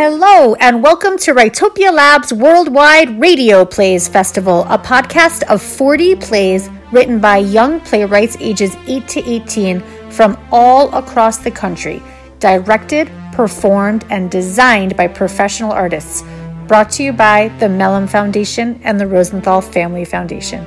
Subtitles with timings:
[0.00, 6.70] Hello, and welcome to Writopia Lab's Worldwide Radio Plays Festival, a podcast of 40 plays
[6.92, 12.00] written by young playwrights ages 8 to 18 from all across the country,
[12.38, 16.22] directed, performed, and designed by professional artists.
[16.68, 20.64] Brought to you by the Mellon Foundation and the Rosenthal Family Foundation.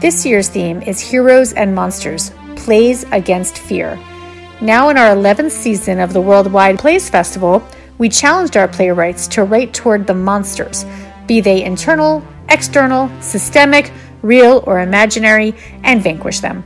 [0.00, 3.98] This year's theme is Heroes and Monsters Plays Against Fear.
[4.60, 7.66] Now, in our 11th season of the Worldwide Plays Festival,
[7.98, 10.84] we challenged our playwrights to write toward the monsters,
[11.26, 16.62] be they internal, external, systemic, real, or imaginary, and vanquish them.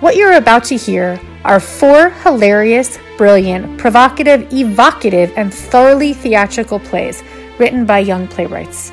[0.00, 7.22] What you're about to hear are four hilarious, brilliant, provocative, evocative, and thoroughly theatrical plays
[7.58, 8.92] written by young playwrights.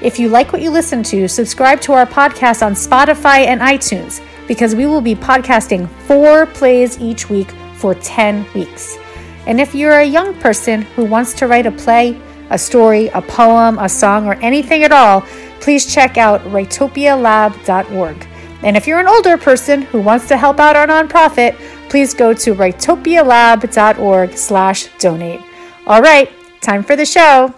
[0.00, 4.20] If you like what you listen to, subscribe to our podcast on Spotify and iTunes
[4.48, 8.98] because we will be podcasting four plays each week for 10 weeks.
[9.46, 13.22] And if you're a young person who wants to write a play, a story, a
[13.22, 15.22] poem, a song, or anything at all,
[15.60, 18.26] please check out writopialab.org.
[18.62, 21.56] And if you're an older person who wants to help out our nonprofit,
[21.88, 25.40] please go to writopialab.org slash donate.
[25.86, 27.54] All right, time for the show.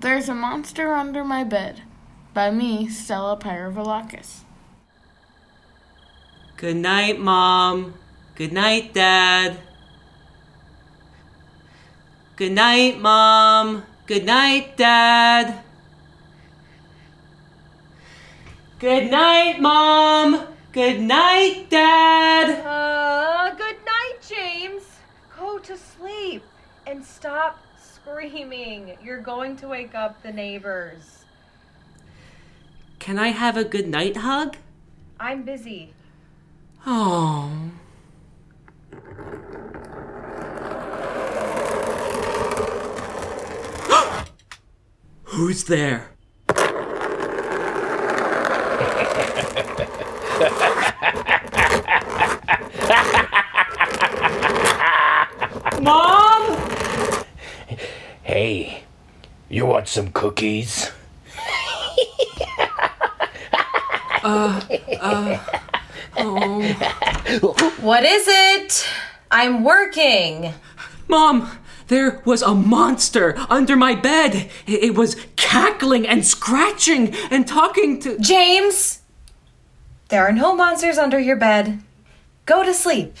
[0.00, 1.82] There's a Monster Under My Bed
[2.34, 4.40] by me, Stella Pyrovolakis.
[6.56, 7.94] Good night, Mom.
[8.34, 9.58] Good night, Dad.
[12.36, 13.82] Good night, Mom.
[14.04, 15.64] Good night, Dad.
[18.78, 20.46] Good night, Mom.
[20.70, 22.60] Good night, Dad.
[22.60, 24.82] Uh, good night, James.
[25.38, 26.42] Go to sleep
[26.86, 28.98] and stop screaming.
[29.02, 31.24] You're going to wake up the neighbors.
[32.98, 34.58] Can I have a good night hug?
[35.18, 35.94] I'm busy.
[36.86, 37.50] Oh.
[45.36, 46.08] Who's there?
[55.82, 56.56] Mom?
[58.22, 58.84] Hey,
[59.50, 60.90] you want some cookies?
[64.22, 64.58] Uh,
[65.02, 65.60] uh,
[66.16, 67.72] oh.
[67.82, 68.88] What is it?
[69.30, 70.54] I'm working.
[71.08, 71.50] Mom,
[71.88, 74.50] there was a monster under my bed.
[74.66, 78.18] It it was cackling and scratching and talking to.
[78.18, 79.02] James!
[80.08, 81.82] There are no monsters under your bed.
[82.44, 83.16] Go to sleep.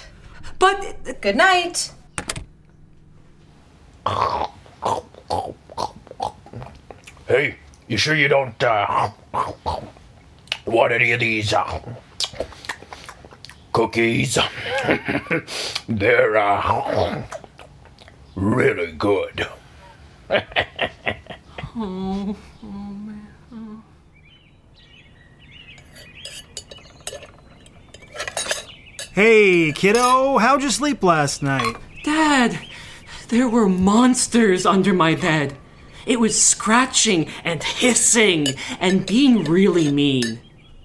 [0.58, 1.90] But Good night.
[7.26, 7.56] Hey,
[7.88, 9.10] you sure you don't uh,
[10.64, 11.80] want any of these uh,
[13.72, 14.38] cookies?
[15.88, 17.22] They're uh,
[18.36, 19.48] really good.
[29.12, 31.76] Hey, kiddo, how'd you sleep last night?
[32.04, 32.60] Dad,
[33.28, 35.56] there were monsters under my bed.
[36.04, 38.48] It was scratching and hissing
[38.78, 40.40] and being really mean.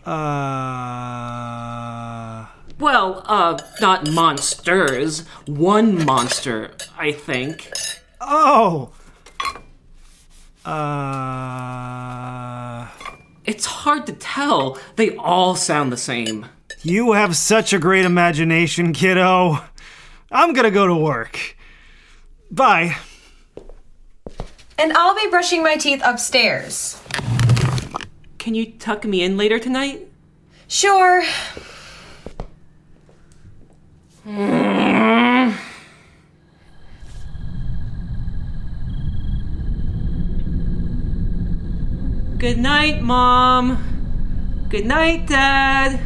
[0.05, 1.11] Uh.
[2.81, 5.19] Well, uh, not monsters.
[5.45, 7.71] One monster, I think.
[8.19, 8.91] Oh!
[10.65, 10.81] Uh.
[13.45, 14.79] It's hard to tell.
[14.95, 16.47] They all sound the same.
[16.81, 19.59] You have such a great imagination, kiddo.
[20.31, 21.55] I'm gonna go to work.
[22.49, 22.97] Bye.
[24.79, 26.99] And I'll be brushing my teeth upstairs.
[28.39, 30.07] Can you tuck me in later tonight?
[30.67, 31.21] Sure.
[34.23, 34.35] Good
[42.59, 44.67] night, Mom.
[44.69, 45.99] Good night, Dad.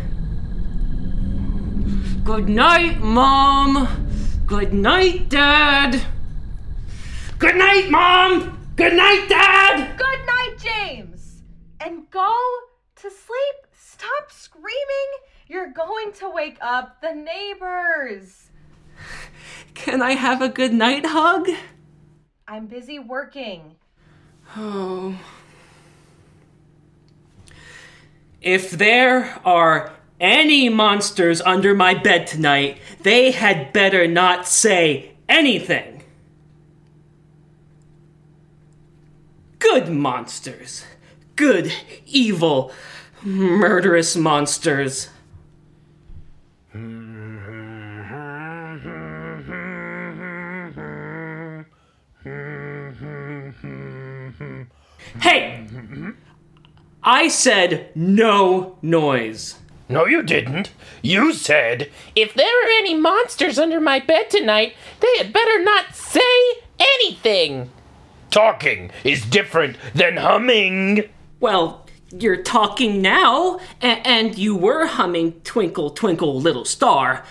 [2.23, 3.85] Good night, Mom.
[4.45, 6.01] Good night, Dad.
[7.37, 8.69] Good night, Mom.
[8.77, 9.97] Good night, Dad.
[9.97, 11.41] Good night, James.
[11.81, 12.33] And go
[12.95, 13.67] to sleep.
[13.73, 15.24] Stop screaming.
[15.47, 18.49] You're going to wake up the neighbors.
[19.75, 21.47] Can I have a good night hug?
[22.47, 23.75] I'm busy working.
[24.55, 25.19] Oh.
[28.41, 36.03] If there are any monsters under my bed tonight, they had better not say anything.
[39.59, 40.85] Good monsters.
[41.35, 41.71] Good,
[42.07, 42.71] evil,
[43.21, 45.09] murderous monsters.
[55.21, 55.65] Hey!
[57.03, 59.59] I said no noise.
[59.87, 60.71] No, you didn't.
[61.03, 65.93] You said If there are any monsters under my bed tonight, they had better not
[65.95, 66.21] say
[66.79, 67.69] anything.
[68.31, 71.03] talking is different than humming.
[71.39, 77.23] Well, you're talking now, a- and you were humming Twinkle, Twinkle, Little Star.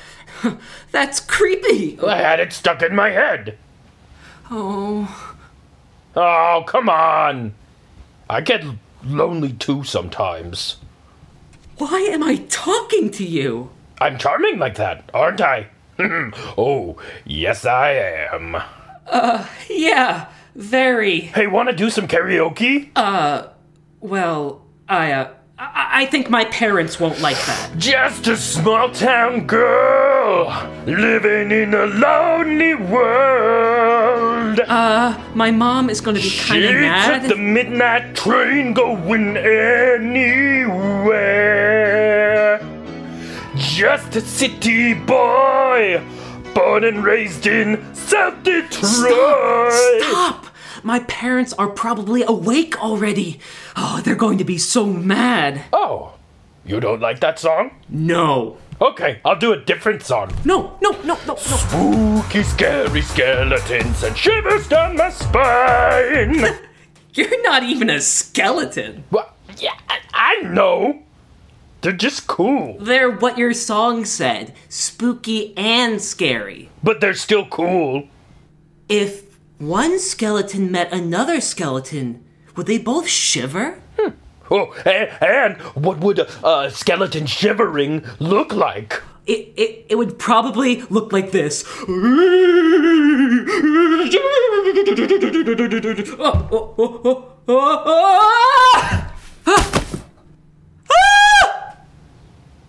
[0.92, 1.98] That's creepy.
[2.00, 3.58] I had it stuck in my head.
[4.50, 5.32] Oh,
[6.16, 7.54] Oh, come on.
[8.28, 8.64] I get
[9.04, 10.76] lonely too sometimes.
[11.78, 13.70] why am I talking to you?
[14.00, 15.68] I'm charming like that, aren't I?
[16.58, 17.90] oh, yes, I
[18.32, 18.56] am.
[19.06, 21.20] Uh, Yeah, very.
[21.20, 22.90] Hey, want to do some karaoke?
[22.96, 23.48] Uh,
[24.00, 25.28] well, I, uh,
[25.58, 27.70] I, I think my parents won't like that.
[27.76, 30.48] Just a small town girl
[30.86, 33.83] living in a lonely world.
[34.69, 37.22] Uh, my mom is gonna be kinda mad.
[37.22, 39.37] took the midnight train going
[41.75, 42.61] anywhere.
[43.56, 46.02] Just a city boy,
[46.55, 48.90] born and raised in South Detroit.
[48.90, 49.72] Stop!
[50.02, 50.46] Stop!
[50.82, 53.40] My parents are probably awake already.
[53.76, 55.64] Oh, they're going to be so mad.
[55.72, 56.12] Oh,
[56.67, 57.70] you don't like that song?
[57.88, 58.56] No.
[58.80, 60.32] Okay, I'll do a different song.
[60.44, 61.36] No, no, no, no, no.
[61.36, 66.44] Spooky, scary skeletons and shivers down my spine.
[67.14, 69.04] You're not even a skeleton.
[69.10, 71.00] well, yeah, I, I know.
[71.82, 76.70] They're just cool, They're what your song said spooky and scary.
[76.82, 78.08] but they're still cool.
[78.88, 79.24] If
[79.58, 82.24] one skeleton met another skeleton,
[82.56, 83.82] would they both shiver?
[84.50, 89.02] Oh, and, and what would a, a skeleton shivering look like?
[89.26, 91.64] It, it, it would probably look like this.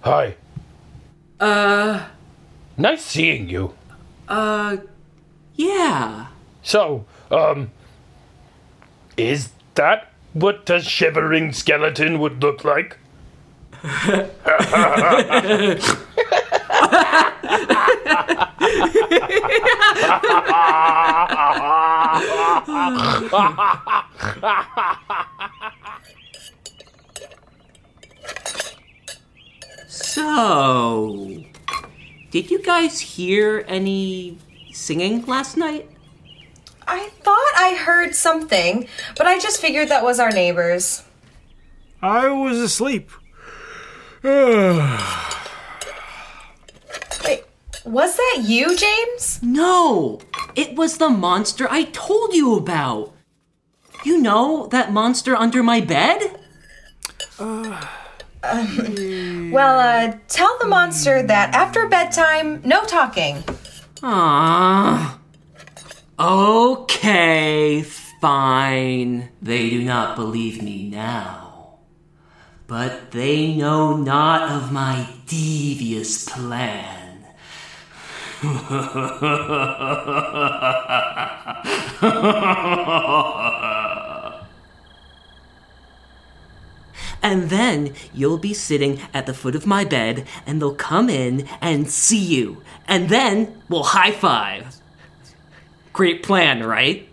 [0.01, 0.35] Hi.
[1.39, 2.05] Uh,
[2.77, 3.73] Nice seeing you.
[4.27, 4.77] uh,
[5.55, 6.27] yeah.
[6.61, 7.71] So, um,
[9.17, 12.97] is that what a shivering skeleton would look like?
[29.87, 31.43] So,
[32.31, 34.37] did you guys hear any
[34.73, 35.94] singing last night?
[36.87, 38.87] I thought I heard something,
[39.17, 41.03] but I just figured that was our neighbors.
[42.01, 43.09] I was asleep.
[44.23, 44.33] Wait,
[47.85, 49.39] was that you, James?
[49.41, 50.19] No,
[50.55, 53.13] it was the monster I told you about.
[54.03, 56.39] You know that monster under my bed?
[58.45, 63.43] Well, uh, tell the monster that after bedtime, no talking.
[64.03, 65.17] Ah.
[66.17, 69.29] Okay, fine.
[69.41, 71.79] They do not believe me now.
[72.67, 77.25] But they know not of my devious plan.
[87.25, 91.47] And then you'll be sitting at the foot of my bed, and they'll come in
[91.59, 92.61] and see you.
[92.87, 94.79] And then we'll high five.
[95.95, 97.07] Great plan, right?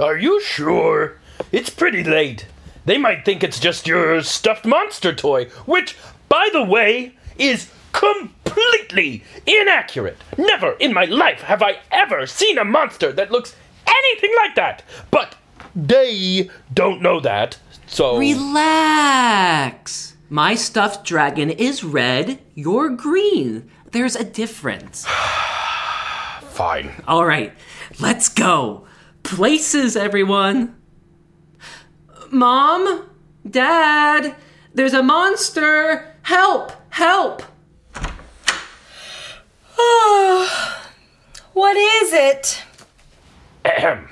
[0.00, 1.20] Are you sure?
[1.52, 2.46] It's pretty late.
[2.86, 5.98] They might think it's just your stuffed monster toy, which,
[6.30, 10.16] by the way, is completely inaccurate.
[10.38, 13.54] Never in my life have I ever seen a monster that looks
[13.86, 14.82] anything like that.
[15.10, 15.34] But
[15.76, 18.16] they don't know that, so.
[18.16, 20.16] Relax.
[20.30, 23.70] My stuffed dragon is red, you're green.
[23.90, 25.06] There's a difference.
[26.52, 26.92] Fine.
[27.06, 27.52] All right,
[28.00, 28.86] let's go.
[29.22, 30.76] Places, everyone.
[32.30, 33.08] Mom?
[33.48, 34.34] Dad?
[34.74, 36.16] There's a monster!
[36.22, 36.72] Help!
[36.90, 37.42] Help!
[41.52, 42.62] What is it?
[43.66, 44.08] Ahem.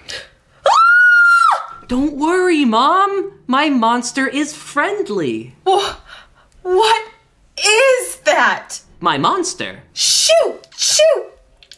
[1.88, 3.32] Don't worry, Mom.
[3.46, 5.54] My monster is friendly.
[5.64, 7.10] What
[7.58, 8.80] is that?
[9.00, 9.82] My monster.
[9.94, 10.68] Shoot!
[10.76, 11.32] Shoot!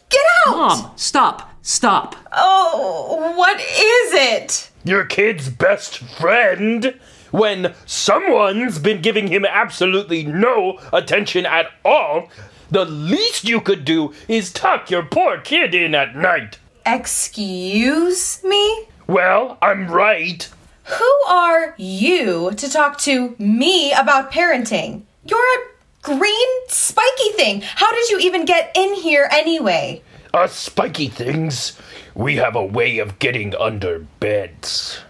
[0.09, 0.57] Get out!
[0.57, 1.52] Mom, stop.
[1.65, 2.17] Stop.
[2.33, 4.69] Oh, what is it?
[4.83, 6.99] Your kid's best friend?
[7.31, 12.27] When someone's been giving him absolutely no attention at all,
[12.69, 16.59] the least you could do is tuck your poor kid in at night.
[16.85, 18.87] Excuse me?
[19.07, 20.49] Well, I'm right.
[20.83, 25.03] Who are you to talk to me about parenting?
[25.23, 25.65] You're a
[26.01, 27.61] green spiky thing.
[27.61, 30.03] How did you even get in here anyway?
[30.33, 31.79] Us spiky things,
[32.15, 35.01] we have a way of getting under beds.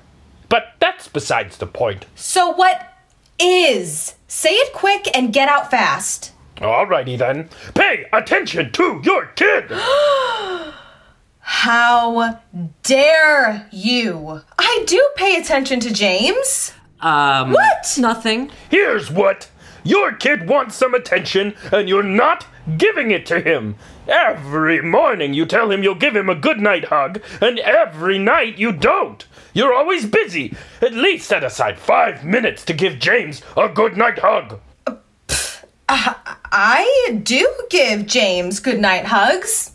[0.50, 2.06] But that's besides the point.
[2.15, 2.94] So, what
[3.39, 4.15] is?
[4.27, 6.34] Say it quick and get out fast.
[6.58, 7.48] Alrighty then.
[7.74, 9.72] Pay attention to your kid!
[11.39, 12.39] How
[12.84, 14.42] dare you?
[14.60, 16.74] I do pay attention to James.
[17.00, 17.96] Um, What?
[17.98, 18.51] Nothing.
[18.70, 19.50] Here's what
[19.84, 22.46] your kid wants some attention, and you're not
[22.77, 23.75] giving it to him.
[24.07, 28.57] Every morning you tell him you'll give him a good night hug, and every night
[28.57, 29.25] you don't.
[29.53, 30.55] You're always busy.
[30.81, 34.60] At least set aside five minutes to give James a good night hug.
[34.88, 36.13] Uh,
[36.51, 39.72] I do give James good night hugs.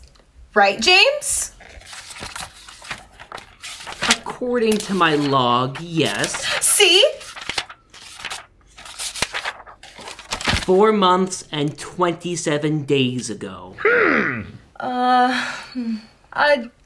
[0.53, 1.53] Right, James?
[4.09, 6.45] According to my log, yes.
[6.63, 7.08] See?
[10.69, 13.75] Four months and 27 days ago.
[13.79, 14.41] Hmm.
[14.79, 15.47] Uh,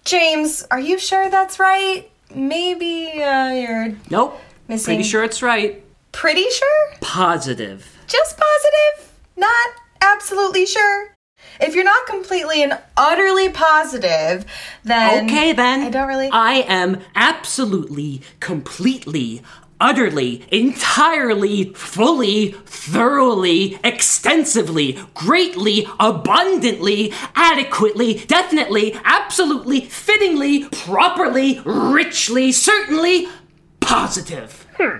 [0.06, 2.10] James, are you sure that's right?
[2.34, 4.40] Maybe uh, you're Nope.
[4.70, 5.84] Missing- Pretty sure it's right.
[6.14, 6.94] pretty sure?
[7.02, 7.86] Positive.
[8.08, 9.12] Just positive?
[9.36, 11.14] Not absolutely sure?
[11.60, 14.46] If you're not completely and utterly positive,
[14.86, 15.26] then.
[15.26, 15.82] Okay, then.
[15.82, 16.30] I don't really.
[16.32, 19.42] I am absolutely, completely,
[19.84, 33.28] utterly, entirely, fully, thoroughly, extensively, greatly, abundantly, adequately, definitely, absolutely, fittingly, properly, richly, certainly
[33.82, 34.66] positive.
[34.78, 35.00] Hmm.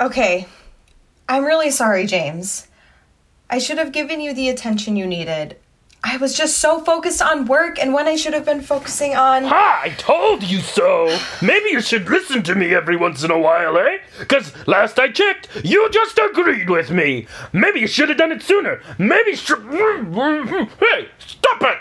[0.00, 0.48] Okay.
[1.28, 2.68] I'm really sorry, James.
[3.50, 5.56] I should have given you the attention you needed.
[6.04, 9.44] I was just so focused on work and when I should have been focusing on.
[9.44, 9.80] Ha!
[9.84, 11.16] I told you so!
[11.40, 13.98] Maybe you should listen to me every once in a while, eh?
[14.18, 17.28] Because last I checked, you just agreed with me.
[17.52, 18.82] Maybe you should have done it sooner.
[18.98, 19.36] Maybe.
[19.36, 19.52] Sh-
[20.80, 21.78] hey, stop it!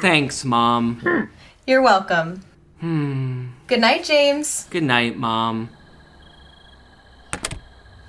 [0.00, 1.28] Thanks, Mom.
[1.66, 2.42] You're welcome.
[2.80, 3.48] Hmm.
[3.68, 4.66] Good night, James.
[4.70, 5.70] Good night, Mom.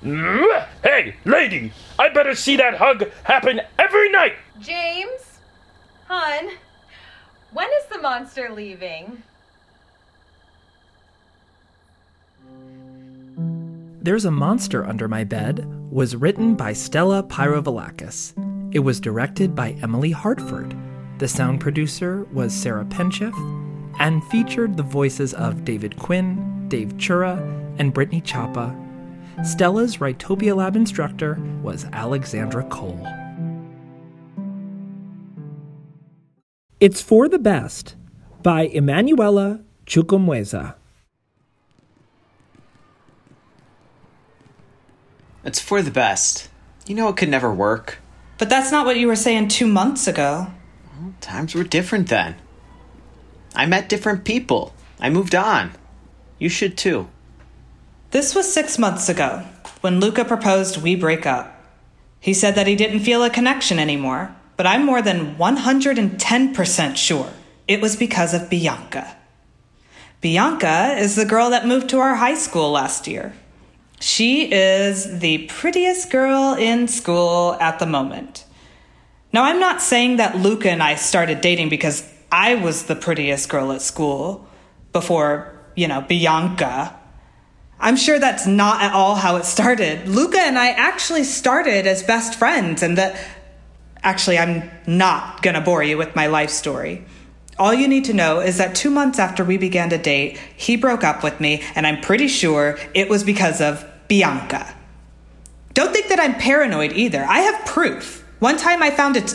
[0.02, 4.34] Hey, lady, I better see that hug happen every night.
[4.60, 5.38] James?
[6.08, 6.50] Hun?
[7.52, 9.22] When is the monster leaving?
[14.00, 18.34] There's a Monster Under My Bed was written by Stella Pyrovalakis.
[18.74, 20.76] It was directed by Emily Hartford.
[21.18, 23.32] The sound producer was Sarah Penchif
[24.00, 27.38] and featured the voices of David Quinn, Dave Chura,
[27.78, 28.74] and Brittany Chapa.
[29.44, 33.06] Stella's Writopia Lab instructor was Alexandra Cole.
[36.78, 37.96] It's for the Best
[38.42, 40.74] by Emanuela Chukwumweza.
[45.44, 46.48] It's for the best.
[46.86, 47.98] You know it could never work.
[48.38, 50.48] But that's not what you were saying two months ago.
[51.20, 52.36] Times were different then.
[53.54, 54.72] I met different people.
[55.00, 55.72] I moved on.
[56.38, 57.08] You should too.
[58.12, 59.42] This was six months ago
[59.80, 61.58] when Luca proposed we break up.
[62.20, 67.30] He said that he didn't feel a connection anymore, but I'm more than 110% sure
[67.66, 69.16] it was because of Bianca.
[70.20, 73.32] Bianca is the girl that moved to our high school last year.
[73.98, 78.44] She is the prettiest girl in school at the moment.
[79.32, 83.48] Now, I'm not saying that Luca and I started dating because I was the prettiest
[83.48, 84.46] girl at school
[84.92, 86.98] before, you know, Bianca.
[87.82, 90.06] I'm sure that's not at all how it started.
[90.06, 93.20] Luca and I actually started as best friends, and that
[94.04, 97.04] actually, I'm not gonna bore you with my life story.
[97.58, 100.76] All you need to know is that two months after we began to date, he
[100.76, 104.72] broke up with me, and I'm pretty sure it was because of Bianca.
[105.74, 107.24] Don't think that I'm paranoid either.
[107.24, 108.24] I have proof.
[108.38, 109.34] One time I found it.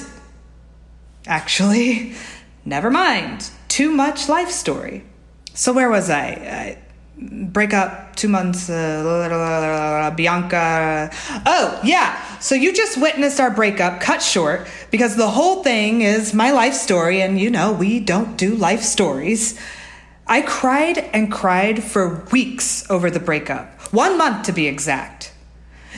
[1.25, 2.13] Actually,
[2.65, 3.49] never mind.
[3.67, 5.03] Too much life story.
[5.53, 6.23] So, where was I?
[6.23, 6.77] I
[7.17, 11.09] break up two months uh, bianca
[11.45, 12.21] oh yeah.
[12.39, 16.73] So you just witnessed our breakup cut short because the whole thing is my life
[16.73, 19.59] story and you know we don't do life stories.
[20.27, 23.81] I cried and cried for weeks over the breakup.
[23.93, 25.33] One month to be exact.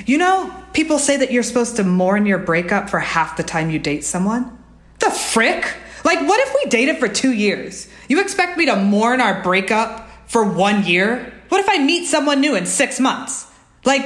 [0.05, 3.69] You know people say that you're supposed to mourn your breakup for half the time
[3.69, 4.57] you date someone?
[4.99, 5.75] The frick?
[6.05, 7.89] Like what if we dated for two years?
[8.07, 11.33] You expect me to mourn our breakup for one year?
[11.49, 13.45] What if I meet someone new in six months?
[13.83, 14.03] Like,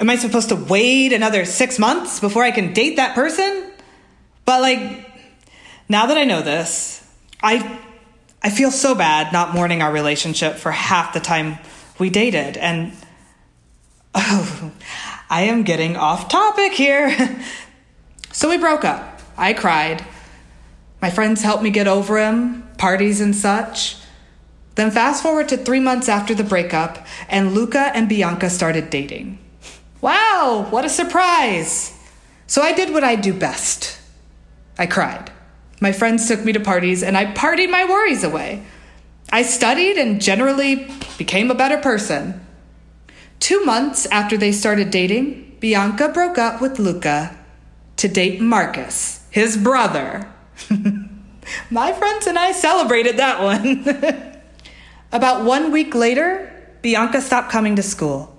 [0.00, 3.70] am I supposed to wait another six months before I can date that person?
[4.44, 5.08] But like,
[5.88, 7.02] now that I know this,
[7.42, 7.80] I
[8.42, 11.58] I feel so bad not mourning our relationship for half the time
[11.98, 12.92] We dated, and.
[14.12, 14.72] Oh,
[15.30, 17.40] I am getting off topic here.
[18.32, 19.22] so we broke up.
[19.36, 20.04] I cried.
[21.00, 23.99] My friends helped me get over him, parties and such.
[24.80, 29.38] Then fast forward to three months after the breakup, and Luca and Bianca started dating.
[30.00, 31.94] Wow, what a surprise!
[32.46, 34.00] So I did what I do best.
[34.78, 35.30] I cried.
[35.82, 38.62] My friends took me to parties, and I partied my worries away.
[39.30, 42.40] I studied and generally became a better person.
[43.38, 47.36] Two months after they started dating, Bianca broke up with Luca
[47.98, 50.26] to date Marcus, his brother.
[51.70, 54.30] My friends and I celebrated that one.
[55.12, 56.52] About one week later,
[56.82, 58.36] Bianca stopped coming to school.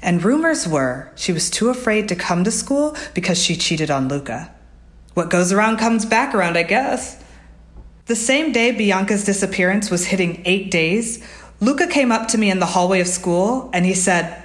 [0.00, 4.08] And rumors were she was too afraid to come to school because she cheated on
[4.08, 4.52] Luca.
[5.14, 7.22] What goes around comes back around, I guess.
[8.06, 11.22] The same day Bianca's disappearance was hitting eight days,
[11.62, 14.42] Luca came up to me in the hallway of school and he said,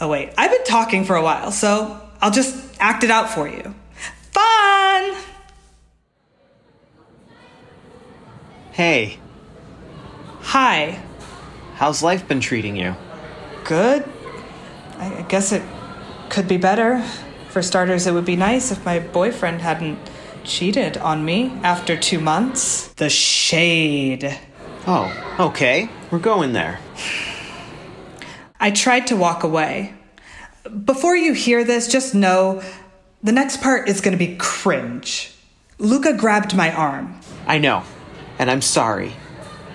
[0.00, 3.46] Oh, wait, I've been talking for a while, so I'll just act it out for
[3.46, 3.74] you.
[4.32, 5.14] Fun!
[8.72, 9.18] Hey,
[10.52, 10.98] Hi.
[11.74, 12.96] how's life been treating you?
[13.64, 14.02] Good.
[14.96, 15.62] I I guess it
[16.30, 17.04] could be better.
[17.50, 19.98] For starters, it would be nice if my boyfriend hadn't
[20.44, 22.88] cheated on me after two months.
[22.94, 24.38] The shade.
[24.86, 25.90] Oh, okay.
[26.10, 26.80] We're going there.
[28.58, 29.92] I tried to walk away.
[30.86, 32.62] Before you hear this, just know
[33.22, 35.30] the next part is going to be cringe.
[35.76, 37.20] Luca grabbed my arm.
[37.46, 37.82] I know,
[38.38, 39.12] and I'm sorry.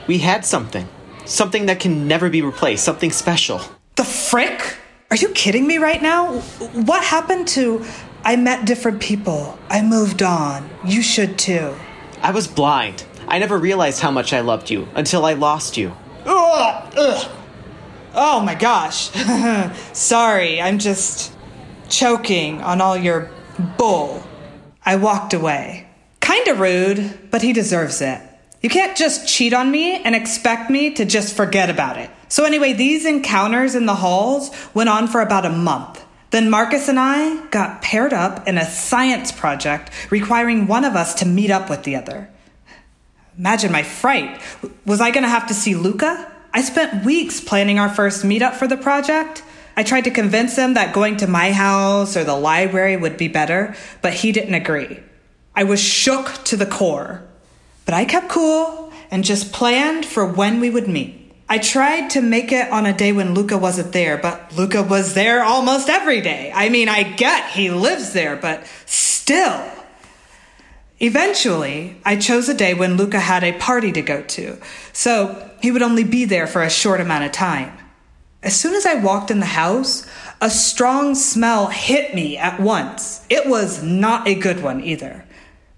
[0.07, 0.87] We had something.
[1.25, 3.61] Something that can never be replaced, something special.
[3.95, 4.77] The frick?
[5.09, 6.39] Are you kidding me right now?
[6.73, 7.85] What happened to
[8.25, 9.57] I met different people?
[9.69, 10.69] I moved on.
[10.85, 11.75] You should too.
[12.21, 13.05] I was blind.
[13.27, 15.93] I never realized how much I loved you until I lost you.
[16.25, 17.31] Ugh, ugh.
[18.13, 19.09] Oh my gosh.
[19.93, 21.33] Sorry, I'm just
[21.89, 23.29] choking on all your
[23.77, 24.23] bull.
[24.85, 25.87] I walked away.
[26.19, 28.21] Kinda rude, but he deserves it.
[28.63, 32.09] You can't just cheat on me and expect me to just forget about it.
[32.29, 36.03] So, anyway, these encounters in the halls went on for about a month.
[36.31, 41.13] Then Marcus and I got paired up in a science project requiring one of us
[41.15, 42.29] to meet up with the other.
[43.37, 44.41] Imagine my fright.
[44.85, 46.31] Was I going to have to see Luca?
[46.53, 49.43] I spent weeks planning our first meetup for the project.
[49.75, 53.27] I tried to convince him that going to my house or the library would be
[53.27, 55.03] better, but he didn't agree.
[55.53, 57.27] I was shook to the core.
[57.85, 61.31] But I kept cool and just planned for when we would meet.
[61.49, 65.13] I tried to make it on a day when Luca wasn't there, but Luca was
[65.13, 66.51] there almost every day.
[66.55, 69.63] I mean, I get he lives there, but still.
[70.99, 74.57] Eventually, I chose a day when Luca had a party to go to,
[74.93, 77.77] so he would only be there for a short amount of time.
[78.41, 80.07] As soon as I walked in the house,
[80.41, 83.25] a strong smell hit me at once.
[83.29, 85.25] It was not a good one either.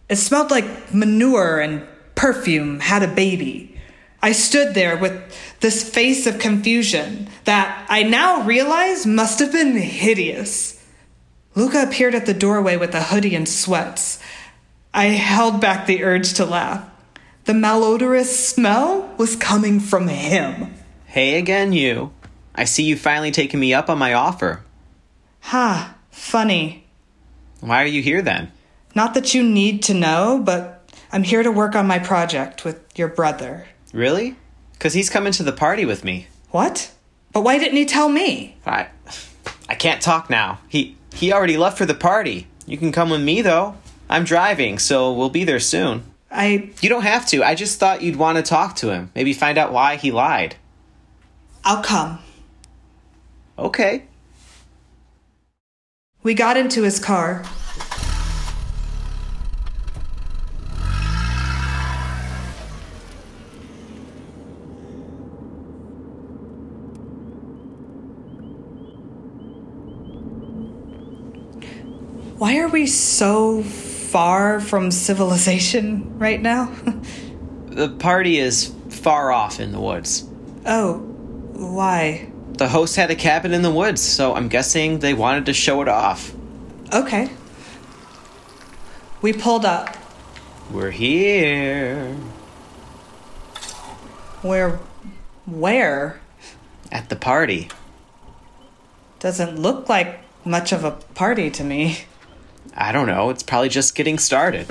[0.09, 3.79] It smelled like manure and perfume had a baby.
[4.21, 5.21] I stood there with
[5.59, 10.83] this face of confusion that I now realize must have been hideous.
[11.53, 14.19] Luca appeared at the doorway with a hoodie and sweats.
[14.93, 16.89] I held back the urge to laugh.
[17.45, 20.73] The malodorous smell was coming from him.
[21.05, 22.11] Hey again, you.
[22.55, 24.63] I see you finally taking me up on my offer.
[25.41, 26.87] Ha, funny.
[27.59, 28.51] Why are you here then?
[28.95, 30.74] Not that you need to know, but
[31.15, 33.67] I'm here to work on my project with your brother.
[33.93, 34.35] Really?
[34.73, 36.27] Because he's coming to the party with me.
[36.51, 36.91] What?
[37.31, 38.57] But why didn't he tell me?
[38.65, 38.87] I,
[39.69, 40.59] I can't talk now.
[40.67, 42.47] He he already left for the party.
[42.67, 43.77] You can come with me though.
[44.09, 46.03] I'm driving, so we'll be there soon.
[46.29, 46.73] I.
[46.81, 47.45] You don't have to.
[47.45, 49.09] I just thought you'd want to talk to him.
[49.15, 50.57] Maybe find out why he lied.
[51.63, 52.19] I'll come.
[53.57, 54.03] Okay.
[56.23, 57.45] We got into his car.
[72.45, 76.71] Why are we so far from civilization right now?
[77.65, 80.29] The party is far off in the woods.
[80.63, 80.99] oh,
[81.53, 82.31] why?
[82.49, 85.81] The host had a cabin in the woods, so I'm guessing they wanted to show
[85.81, 86.35] it off.
[86.93, 87.31] Okay.
[89.23, 89.97] We pulled up.
[90.69, 92.13] We're here
[94.43, 94.79] Where?
[95.47, 96.21] Where?
[96.91, 97.69] at the party.
[99.17, 102.05] Doesn't look like much of a party to me.
[102.75, 104.67] I don't know, it's probably just getting started.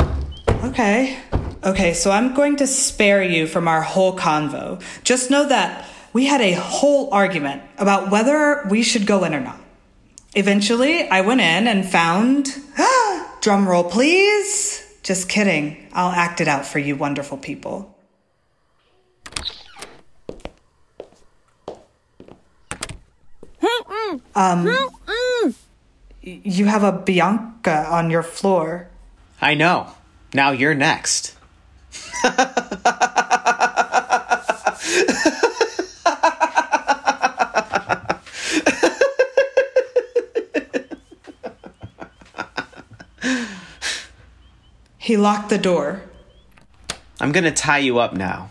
[0.49, 1.19] Okay.
[1.63, 4.83] Okay, so I'm going to spare you from our whole convo.
[5.03, 9.41] Just know that we had a whole argument about whether we should go in or
[9.41, 9.59] not.
[10.35, 12.49] Eventually, I went in and found.
[13.41, 14.83] Drum roll, please.
[15.03, 15.89] Just kidding.
[15.93, 17.95] I'll act it out for you, wonderful people.
[24.35, 25.53] Um, y-
[26.25, 28.89] you have a Bianca on your floor.
[29.41, 29.93] I know.
[30.33, 31.37] Now you're next.
[44.99, 46.03] He locked the door.
[47.21, 48.51] I'm gonna tie you up now.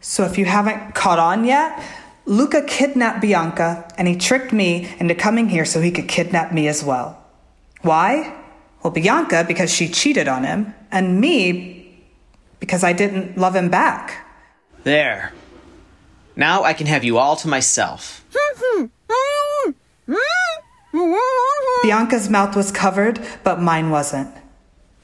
[0.00, 1.82] So if you haven't caught on yet,
[2.28, 6.68] Luca kidnapped Bianca and he tricked me into coming here so he could kidnap me
[6.68, 7.24] as well.
[7.80, 8.36] Why?
[8.82, 12.04] Well, Bianca because she cheated on him, and me
[12.60, 14.26] because I didn't love him back.
[14.84, 15.32] There.
[16.36, 18.22] Now I can have you all to myself.
[21.82, 24.30] Bianca's mouth was covered, but mine wasn't.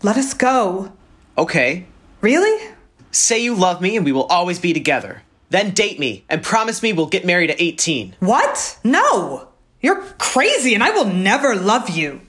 [0.03, 0.93] Let us go.
[1.39, 1.87] Okay.
[2.21, 2.69] Really?
[3.11, 5.23] Say you love me and we will always be together.
[5.51, 8.17] Then date me and promise me we'll get married at 18.
[8.21, 8.79] What?
[8.83, 9.49] No!
[9.81, 12.21] You're crazy and I will never love you.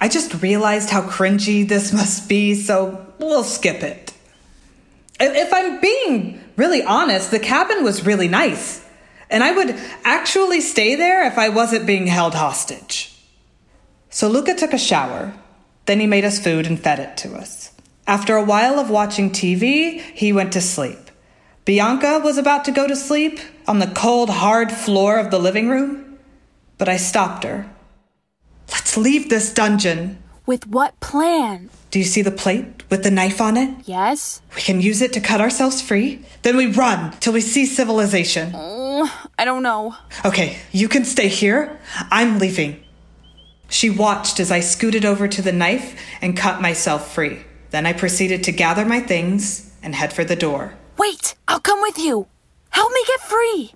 [0.00, 4.12] I just realized how cringy this must be, so we'll skip it.
[5.20, 8.84] If I'm being really honest, the cabin was really nice.
[9.30, 13.16] And I would actually stay there if I wasn't being held hostage.
[14.10, 15.32] So Luca took a shower.
[15.86, 17.72] Then he made us food and fed it to us.
[18.06, 21.03] After a while of watching TV, he went to sleep.
[21.64, 25.70] Bianca was about to go to sleep on the cold, hard floor of the living
[25.70, 26.18] room,
[26.76, 27.66] but I stopped her.
[28.70, 30.22] Let's leave this dungeon.
[30.44, 31.70] With what plan?
[31.90, 33.74] Do you see the plate with the knife on it?
[33.86, 34.42] Yes?
[34.54, 36.22] We can use it to cut ourselves free.
[36.42, 38.52] Then we run till we see civilization.
[38.54, 39.96] Oh, I don't know.
[40.22, 41.80] Okay, you can stay here.
[42.10, 42.84] I'm leaving.
[43.70, 47.42] She watched as I scooted over to the knife and cut myself free.
[47.70, 50.74] Then I proceeded to gather my things and head for the door.
[50.96, 51.34] Wait,
[51.84, 52.26] with you.
[52.70, 53.72] Help me get free.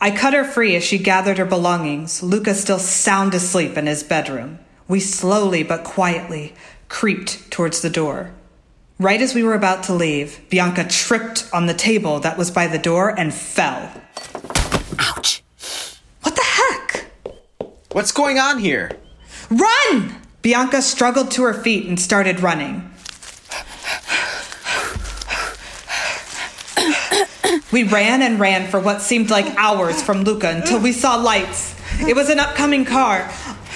[0.00, 4.02] I cut her free as she gathered her belongings, Luca still sound asleep in his
[4.02, 4.58] bedroom.
[4.88, 6.54] We slowly but quietly
[6.88, 8.32] creeped towards the door.
[8.98, 12.66] Right as we were about to leave, Bianca tripped on the table that was by
[12.66, 13.92] the door and fell.
[14.98, 15.42] Ouch!
[16.22, 17.10] What the heck?
[17.92, 18.90] What's going on here?
[19.50, 20.16] Run!
[20.40, 22.89] Bianca struggled to her feet and started running.
[27.72, 31.74] We ran and ran for what seemed like hours from Luca until we saw lights.
[32.00, 33.30] It was an upcoming car.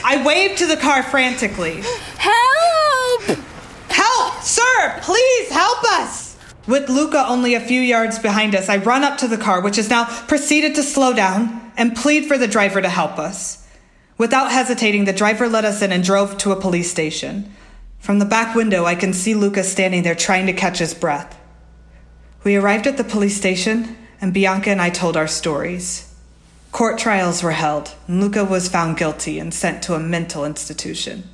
[0.04, 1.82] I waved to the car frantically.
[2.16, 3.38] Help!
[3.88, 4.42] Help!
[4.42, 6.36] Sir, please help us!
[6.66, 9.76] With Luca only a few yards behind us, I run up to the car, which
[9.76, 13.66] has now proceeded to slow down, and plead for the driver to help us.
[14.16, 17.52] Without hesitating, the driver let us in and drove to a police station.
[17.98, 21.38] From the back window, I can see Luca standing there trying to catch his breath.
[22.44, 26.14] We arrived at the police station, and Bianca and I told our stories.
[26.72, 31.24] Court trials were held, and Luca was found guilty and sent to a mental institution.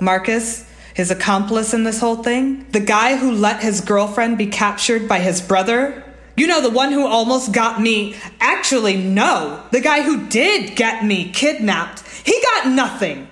[0.00, 5.06] Marcus, his accomplice in this whole thing, the guy who let his girlfriend be captured
[5.08, 6.02] by his brother,
[6.38, 8.14] you know, the one who almost got me.
[8.40, 13.28] Actually, no, the guy who did get me kidnapped, he got nothing.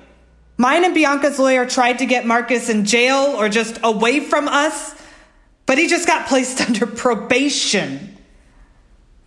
[0.58, 4.94] Mine and Bianca's lawyer tried to get Marcus in jail or just away from us,
[5.66, 8.16] but he just got placed under probation.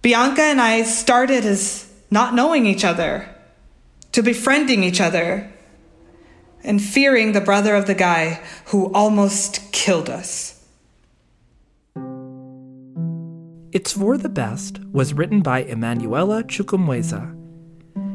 [0.02, 3.30] Bianca and I started as not knowing each other,
[4.14, 5.52] to befriending each other,
[6.64, 10.56] and fearing the brother of the guy who almost killed us.
[13.72, 17.36] It's For the Best was written by Emanuela Chukwumweza.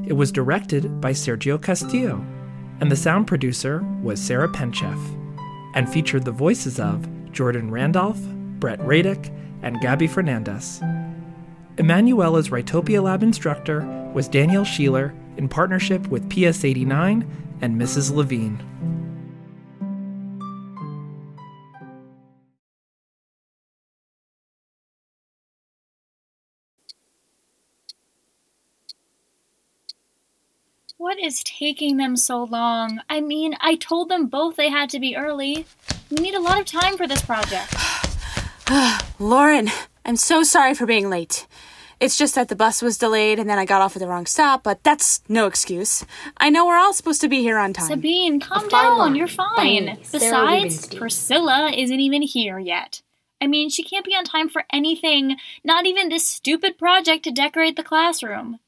[0.06, 2.24] It was directed by Sergio Castillo,
[2.80, 4.98] and the sound producer was Sarah Penchef,
[5.74, 8.20] and featured the voices of Jordan Randolph,
[8.61, 9.31] Brett Radick,
[9.62, 10.81] and Gabby Fernandez.
[11.77, 13.81] Emanuela's Writopia Lab instructor
[14.14, 17.29] was Danielle Sheeler in partnership with PS 89
[17.61, 18.14] and Mrs.
[18.14, 18.62] Levine.
[30.97, 33.01] What is taking them so long?
[33.11, 35.66] I mean, I told them both they had to be early.
[36.10, 37.74] We need a lot of time for this project.
[39.18, 39.70] Lauren,
[40.04, 41.46] I'm so sorry for being late.
[42.00, 44.26] It's just that the bus was delayed and then I got off at the wrong
[44.26, 46.04] stop, but that's no excuse.
[46.36, 47.86] I know we're all supposed to be here on time.
[47.86, 48.98] Sabine, calm down.
[48.98, 49.14] line.
[49.14, 49.56] You're fine.
[49.56, 49.98] Fine.
[50.12, 53.00] Besides, Priscilla isn't even here yet.
[53.40, 57.30] I mean, she can't be on time for anything, not even this stupid project to
[57.30, 58.58] decorate the classroom.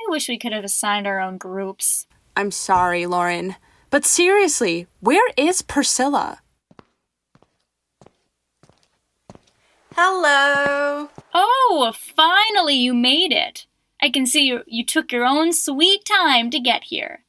[0.00, 2.06] I wish we could have assigned our own groups.
[2.36, 3.56] I'm sorry, Lauren.
[3.90, 6.40] But seriously, where is Priscilla?
[10.00, 11.08] Hello.
[11.34, 13.66] Oh, finally you made it.
[14.00, 17.24] I can see you, you took your own sweet time to get here.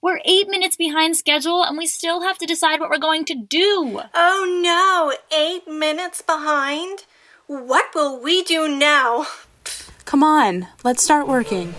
[0.00, 3.34] We're eight minutes behind schedule and we still have to decide what we're going to
[3.34, 4.00] do.
[4.14, 7.04] Oh no, eight minutes behind?
[7.48, 9.26] What will we do now?
[10.06, 11.74] Come on, let's start working.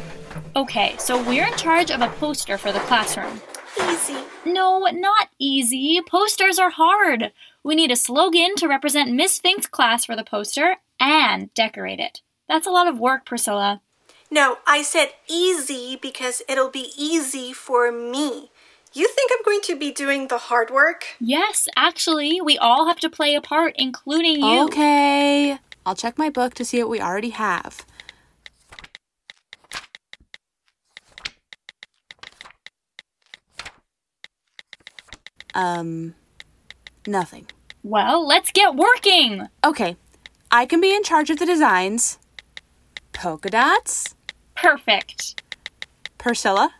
[0.56, 3.42] Okay, so we're in charge of a poster for the classroom.
[3.90, 4.18] Easy.
[4.46, 6.00] No, not easy.
[6.08, 7.32] Posters are hard.
[7.68, 12.22] We need a slogan to represent Miss Fink's class for the poster and decorate it.
[12.48, 13.82] That's a lot of work, Priscilla.
[14.32, 18.52] No, I said easy because it'll be easy for me.
[18.94, 21.08] You think I'm going to be doing the hard work?
[21.20, 24.64] Yes, actually, we all have to play a part, including you.
[24.68, 25.60] Okay.
[25.86, 27.86] I'll check my book to see what we already have.
[35.54, 36.16] Um,
[37.06, 37.48] nothing.
[37.88, 39.48] Well, let's get working.
[39.64, 39.96] Okay.
[40.52, 42.20] I can be in charge of the designs.
[43.14, 44.14] Polka dots?
[44.56, 45.42] Perfect.
[46.18, 46.74] Priscilla?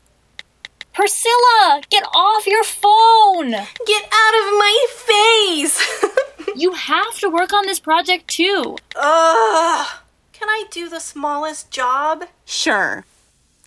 [0.92, 3.52] Priscilla, get off your phone.
[3.52, 5.82] Get out of my face.
[6.58, 8.76] you have to work on this project too.
[8.98, 9.88] Ugh.
[10.34, 12.26] Can I do the smallest job?
[12.44, 13.06] Sure.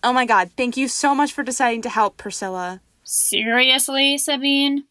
[0.04, 2.82] Oh my god, thank you so much for deciding to help, Priscilla.
[3.02, 4.84] Seriously, Sabine?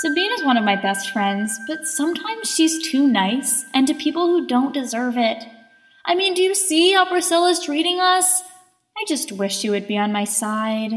[0.00, 4.26] Sabine is one of my best friends, but sometimes she's too nice and to people
[4.26, 5.42] who don't deserve it.
[6.04, 8.42] I mean, do you see how Priscilla's treating us?
[8.94, 10.90] I just wish she would be on my side.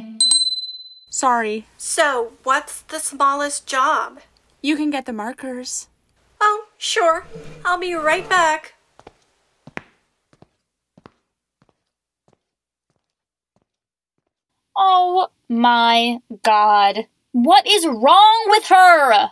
[1.09, 1.65] Sorry.
[1.77, 4.19] So, what's the smallest job?
[4.61, 5.87] You can get the markers.
[6.41, 7.25] Oh, sure.
[7.63, 8.73] I'll be right back.
[14.75, 17.07] Oh my god.
[17.41, 19.29] What is wrong with her?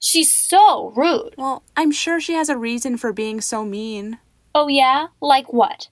[0.00, 1.36] She's so rude.
[1.38, 4.18] Well, I'm sure she has a reason for being so mean.
[4.52, 5.06] Oh, yeah?
[5.20, 5.90] Like what?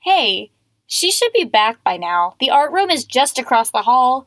[0.00, 0.50] Hey,
[0.86, 2.34] she should be back by now.
[2.38, 4.26] The art room is just across the hall.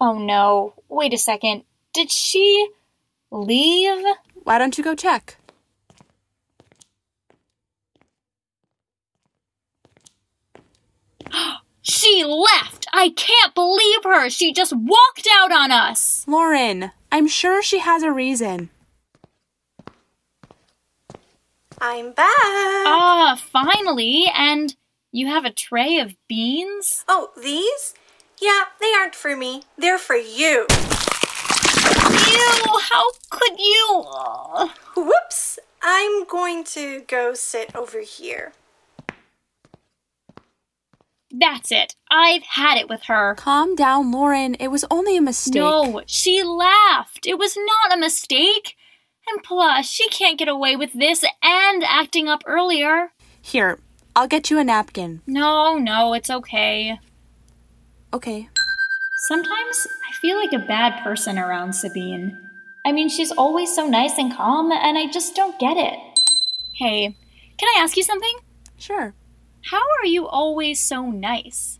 [0.00, 1.62] Oh no, wait a second.
[1.94, 2.70] Did she
[3.30, 4.04] leave?
[4.42, 5.36] Why don't you go check?
[11.90, 12.86] she left!
[12.92, 14.30] I can't believe her!
[14.30, 16.24] She just walked out on us!
[16.26, 18.70] Lauren, I'm sure she has a reason.
[21.80, 22.26] I'm back.
[22.28, 24.26] Ah, finally.
[24.34, 24.76] And
[25.12, 27.04] you have a tray of beans?
[27.08, 27.94] Oh, these?
[28.40, 29.62] Yeah, they aren't for me.
[29.78, 30.66] They're for you.
[32.30, 34.04] Ew, how could you?
[34.94, 35.58] Whoops.
[35.82, 38.52] I'm going to go sit over here.
[41.30, 41.94] That's it.
[42.10, 43.34] I've had it with her.
[43.36, 44.54] Calm down, Lauren.
[44.54, 45.54] It was only a mistake.
[45.54, 47.26] No, she laughed.
[47.26, 48.74] It was not a mistake.
[49.28, 53.12] And plus, she can't get away with this and acting up earlier.
[53.40, 53.78] Here,
[54.16, 55.22] I'll get you a napkin.
[55.26, 56.98] No, no, it's okay.
[58.12, 58.48] Okay.
[59.28, 62.36] Sometimes I feel like a bad person around Sabine.
[62.84, 65.98] I mean, she's always so nice and calm, and I just don't get it.
[66.76, 67.14] Hey,
[67.58, 68.36] can I ask you something?
[68.78, 69.14] Sure.
[69.66, 71.78] How are you always so nice?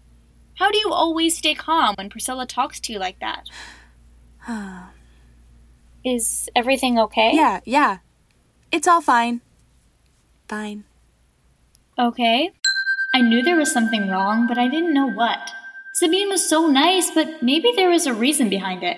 [0.57, 3.45] How do you always stay calm when Priscilla talks to you like that?
[6.05, 7.33] Is everything okay?
[7.35, 7.99] Yeah, yeah.
[8.71, 9.41] It's all fine.
[10.49, 10.85] Fine.
[11.99, 12.51] Okay.
[13.15, 15.51] I knew there was something wrong, but I didn't know what.
[15.95, 18.97] Sabine was so nice, but maybe there was a reason behind it.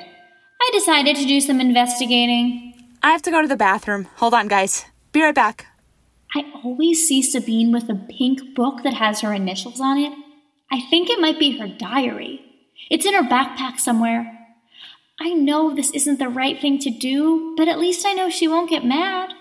[0.61, 2.75] I decided to do some investigating.
[3.03, 4.05] I have to go to the bathroom.
[4.17, 4.85] Hold on, guys.
[5.11, 5.67] Be right back.
[6.35, 10.13] I always see Sabine with a pink book that has her initials on it.
[10.71, 12.41] I think it might be her diary.
[12.91, 14.39] It's in her backpack somewhere.
[15.21, 18.49] I know this isn't the right thing to do, but at least I know she
[18.49, 19.35] won't get mad.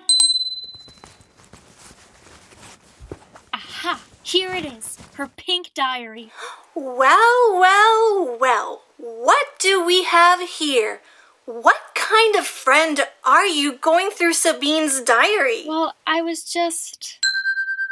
[3.54, 4.01] Aha!
[4.23, 6.32] Here it is her pink diary.
[6.75, 8.82] Well, well, well.
[8.97, 11.01] What do we have here?
[11.45, 15.63] What kind of friend are you going through Sabine's diary?
[15.67, 17.19] Well, I was just.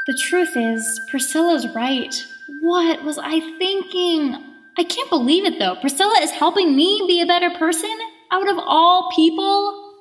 [0.08, 2.14] The truth is, Priscilla's right.
[2.62, 4.36] What was I thinking?
[4.78, 5.76] I can't believe it though.
[5.76, 7.96] Priscilla is helping me be a better person
[8.32, 9.94] out of all people.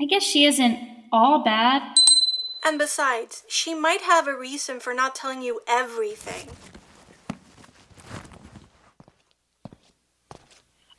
[0.00, 0.78] I guess she isn't
[1.12, 1.82] all bad.
[2.64, 6.54] And besides, she might have a reason for not telling you everything.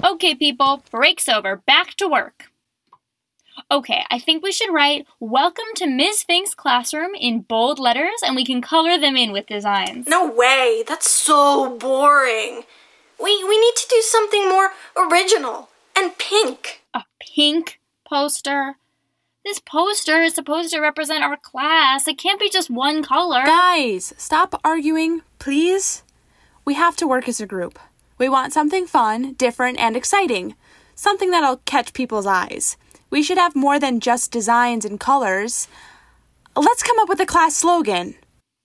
[0.03, 1.55] Okay, people, break's over.
[1.55, 2.51] Back to work.
[3.71, 6.23] Okay, I think we should write Welcome to Ms.
[6.23, 10.07] Fink's classroom in bold letters and we can color them in with designs.
[10.07, 10.83] No way.
[10.85, 12.63] That's so boring.
[13.21, 16.81] We we need to do something more original and pink.
[16.93, 18.75] A pink poster?
[19.45, 22.07] This poster is supposed to represent our class.
[22.07, 23.45] It can't be just one color.
[23.45, 26.03] Guys, stop arguing, please.
[26.65, 27.79] We have to work as a group.
[28.17, 30.55] We want something fun, different, and exciting.
[30.95, 32.77] Something that'll catch people's eyes.
[33.09, 35.67] We should have more than just designs and colors.
[36.55, 38.15] Let's come up with a class slogan.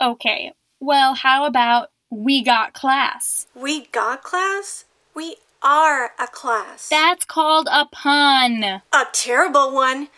[0.01, 3.47] Okay, well, how about We Got Class?
[3.55, 4.85] We got class?
[5.15, 6.89] We are a class.
[6.89, 8.63] That's called a pun.
[8.63, 8.83] A
[9.13, 10.09] terrible one.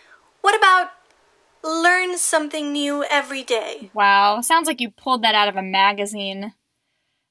[0.41, 0.91] What about
[1.63, 3.89] learn something new every day?
[3.93, 6.53] Wow, sounds like you pulled that out of a magazine.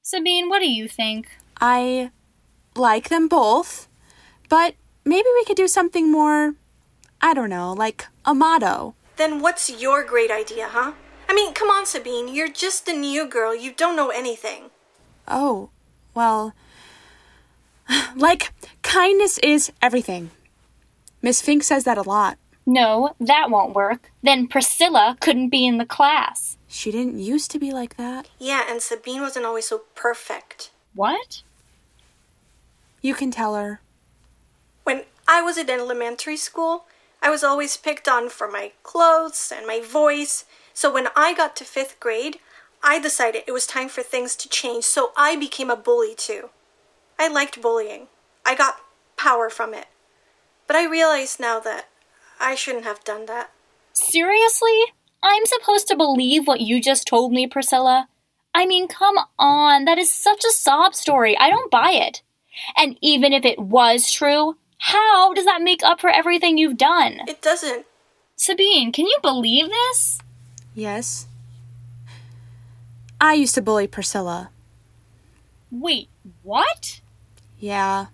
[0.01, 1.27] Sabine, what do you think?
[1.61, 2.09] I
[2.75, 3.87] like them both,
[4.49, 4.73] but
[5.05, 6.55] maybe we could do something more,
[7.21, 8.95] I don't know, like a motto.
[9.17, 10.93] Then what's your great idea, huh?
[11.29, 12.33] I mean, come on, Sabine.
[12.33, 13.55] You're just a new girl.
[13.55, 14.71] You don't know anything.
[15.27, 15.69] Oh,
[16.15, 16.53] well,
[18.15, 20.31] like kindness is everything.
[21.21, 22.39] Miss Fink says that a lot.
[22.65, 24.11] No, that won't work.
[24.23, 26.57] Then Priscilla couldn't be in the class.
[26.67, 28.29] She didn't used to be like that.
[28.39, 30.71] Yeah, and Sabine wasn't always so perfect.
[30.93, 31.43] What?
[33.01, 33.81] You can tell her.
[34.83, 36.85] When I was in elementary school,
[37.21, 40.45] I was always picked on for my clothes and my voice.
[40.73, 42.39] So when I got to fifth grade,
[42.83, 46.49] I decided it was time for things to change, so I became a bully too.
[47.19, 48.07] I liked bullying.
[48.45, 48.81] I got
[49.17, 49.85] power from it.
[50.65, 51.89] But I realize now that
[52.39, 53.51] I shouldn't have done that.
[53.93, 54.85] Seriously?
[55.21, 58.07] I'm supposed to believe what you just told me, Priscilla?
[58.55, 61.37] I mean, come on, that is such a sob story.
[61.37, 62.23] I don't buy it.
[62.75, 67.21] And even if it was true, how does that make up for everything you've done?
[67.27, 67.85] It doesn't.
[68.35, 70.19] Sabine, can you believe this?
[70.73, 71.27] Yes.
[73.19, 74.49] I used to bully Priscilla.
[75.69, 76.09] Wait,
[76.41, 77.01] what?
[77.59, 78.07] Yeah.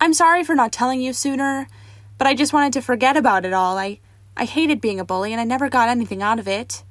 [0.00, 1.68] I'm sorry for not telling you sooner,
[2.18, 3.76] but I just wanted to forget about it all.
[3.78, 4.00] I
[4.36, 6.82] I hated being a bully and I never got anything out of it.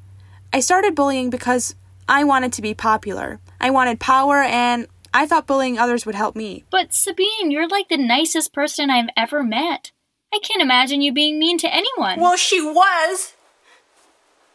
[0.52, 1.76] I started bullying because
[2.08, 3.39] I wanted to be popular.
[3.60, 6.65] I wanted power and I thought bullying others would help me.
[6.69, 9.93] But Sabine, you're like the nicest person I've ever met.
[10.34, 12.19] I can't imagine you being mean to anyone.
[12.19, 13.32] Well, she was.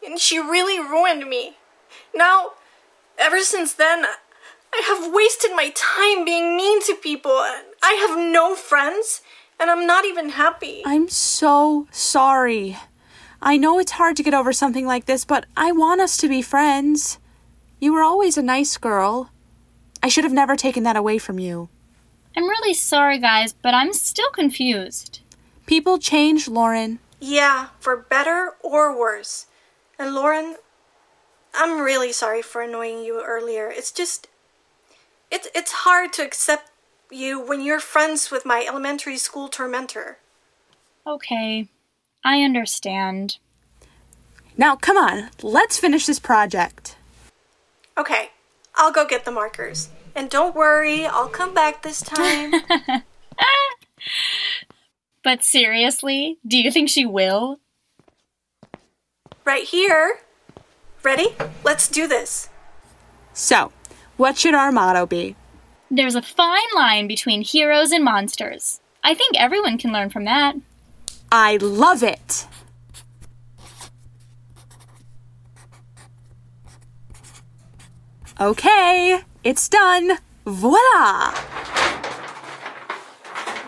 [0.04, 1.56] And she really ruined me.
[2.14, 2.50] Now,
[3.18, 4.04] ever since then,
[4.74, 7.32] I have wasted my time being mean to people.
[7.32, 9.22] I have no friends,
[9.58, 10.82] and I'm not even happy.
[10.84, 12.76] I'm so sorry.
[13.40, 16.28] I know it's hard to get over something like this, but I want us to
[16.28, 17.18] be friends.
[17.78, 19.30] You were always a nice girl.
[20.02, 21.68] I should have never taken that away from you.
[22.36, 25.20] I'm really sorry, guys, but I'm still confused.
[25.66, 26.98] People change, Lauren.
[27.20, 29.46] Yeah, for better or worse.
[29.98, 30.56] And Lauren,
[31.54, 33.68] I'm really sorry for annoying you earlier.
[33.68, 34.28] It's just
[35.30, 36.70] it's it's hard to accept
[37.10, 40.18] you when you're friends with my elementary school tormentor.
[41.06, 41.68] Okay,
[42.24, 43.38] I understand.
[44.56, 46.96] Now, come on, let's finish this project.
[47.98, 48.30] Okay,
[48.80, 49.90] I'll go get the markers.
[50.16, 52.54] And don't worry, I'll come back this time.
[55.22, 57.60] But seriously, do you think she will?
[59.50, 60.20] right here.
[61.02, 61.28] Ready?
[61.64, 62.48] Let's do this.
[63.32, 63.72] So,
[64.16, 65.34] what should our motto be?
[65.90, 68.80] There's a fine line between heroes and monsters.
[69.02, 70.54] I think everyone can learn from that.
[71.32, 72.46] I love it!
[78.40, 80.12] Okay, it's done.
[80.46, 81.34] Voila!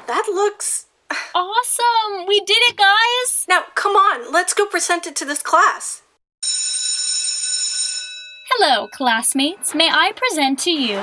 [0.06, 0.86] That looks
[1.34, 2.26] awesome.
[2.26, 3.44] We did it, guys.
[3.50, 6.00] Now, come on, let's go present it to this class.
[8.48, 9.74] Hello, classmates.
[9.74, 10.96] May I present to you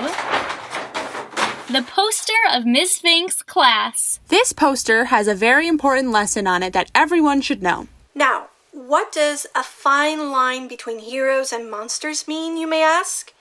[1.72, 4.20] the poster of Miss Fink's class.
[4.30, 7.88] This poster has a very important lesson on it that everyone should know.
[8.16, 13.32] Now, what does a fine line between heroes and monsters mean, you may ask?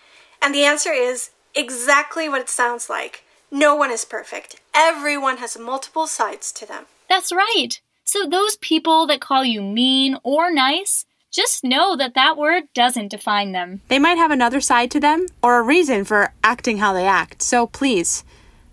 [0.40, 3.24] And the answer is exactly what it sounds like.
[3.50, 4.60] No one is perfect.
[4.74, 6.84] Everyone has multiple sides to them.
[7.08, 7.80] That's right.
[8.04, 13.10] So, those people that call you mean or nice, just know that that word doesn't
[13.10, 13.82] define them.
[13.88, 17.42] They might have another side to them or a reason for acting how they act.
[17.42, 18.24] So please,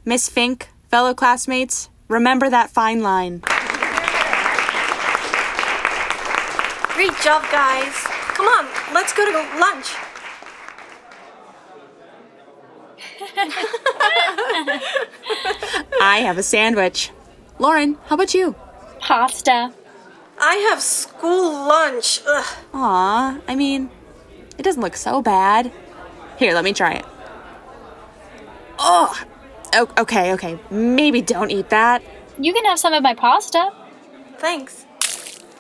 [0.05, 3.39] Miss Fink, fellow classmates, remember that fine line.
[6.95, 7.93] Great job, guys.
[8.36, 9.93] Come on, let's go to lunch.
[16.01, 17.11] I have a sandwich.
[17.59, 18.55] Lauren, how about you?
[18.99, 19.71] Pasta.
[20.39, 22.21] I have school lunch.
[22.27, 22.45] Ugh.
[22.73, 23.89] Aw, I mean,
[24.57, 25.71] it doesn't look so bad.
[26.38, 27.05] Here, let me try it.
[28.77, 29.17] Oh,
[29.73, 30.59] o- okay, okay.
[30.69, 32.03] Maybe don't eat that.
[32.38, 33.71] You can have some of my pasta.
[34.38, 34.86] Thanks.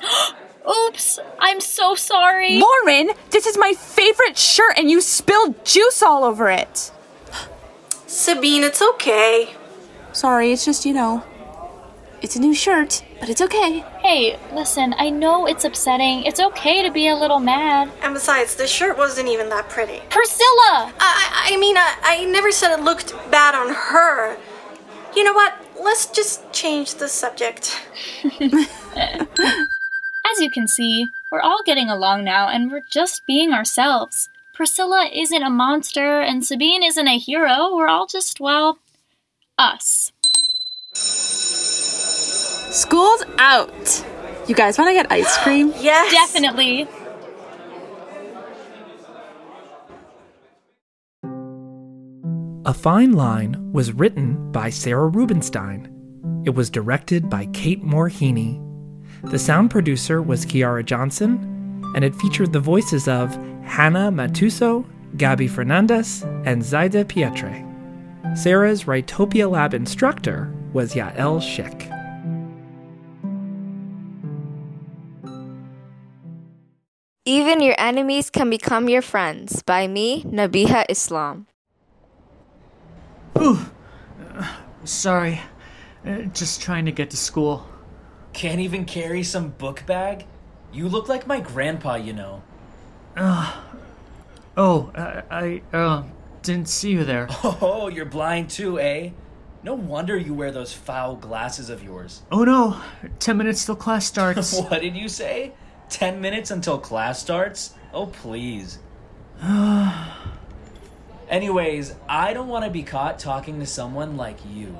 [0.87, 2.59] Oops, I'm so sorry.
[2.59, 6.91] Lauren, this is my favorite shirt and you spilled juice all over it.
[8.07, 9.55] Sabine, it's okay.
[10.13, 11.23] Sorry, it's just, you know,
[12.21, 13.79] it's a new shirt, but it's okay.
[14.01, 16.23] Hey, listen, I know it's upsetting.
[16.23, 17.91] It's okay to be a little mad.
[18.01, 20.01] And besides, the shirt wasn't even that pretty.
[20.09, 20.93] Priscilla!
[20.99, 24.37] I, I mean, I, I never said it looked bad on her.
[25.15, 25.53] You know what?
[25.79, 27.79] Let's just change the subject.
[28.95, 34.29] As you can see, we're all getting along now and we're just being ourselves.
[34.55, 37.75] Priscilla isn't a monster and Sabine isn't a hero.
[37.75, 38.79] We're all just, well,
[39.57, 40.13] us.
[42.71, 44.05] School's out.
[44.47, 45.73] You guys want to get ice cream?
[45.81, 46.09] yes.
[46.13, 46.87] Definitely.
[52.65, 55.91] A Fine Line was written by Sarah Rubinstein.
[56.45, 58.09] It was directed by Kate Moore
[59.25, 61.54] The sound producer was Kiara Johnson,
[61.95, 63.33] and it featured the voices of
[63.63, 64.85] Hannah Matuso,
[65.17, 67.63] Gabby Fernandez, and Zaida Pietre.
[68.37, 71.91] Sarah's Writopia Lab instructor was Yael Schick.
[77.25, 81.47] Even your enemies can become your friends by me, Nabiha Islam.
[83.39, 83.59] Ooh,
[84.35, 85.39] uh, sorry.
[86.05, 87.65] Uh, just trying to get to school.
[88.33, 90.25] Can't even carry some book bag?
[90.75, 92.43] You look like my grandpa, you know.
[93.15, 93.61] Uh,
[94.57, 96.03] oh, I, I uh,
[96.41, 97.29] didn't see you there.
[97.61, 99.11] Oh, you're blind too, eh?
[99.63, 102.23] No wonder you wear those foul glasses of yours.
[102.29, 102.77] Oh no,
[103.19, 104.59] 10 minutes till class starts.
[104.69, 105.53] what did you say?
[105.91, 107.73] 10 minutes until class starts?
[107.93, 108.79] Oh, please.
[111.29, 114.77] Anyways, I don't want to be caught talking to someone like you.